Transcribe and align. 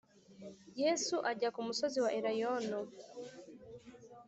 Yesu 0.81 1.15
ajya 1.31 1.49
ku 1.55 1.61
musozi 1.67 1.97
wa 2.05 2.11
Elayono 2.17 2.79